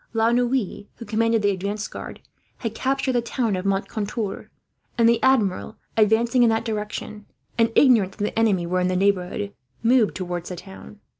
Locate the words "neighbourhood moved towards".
8.95-10.49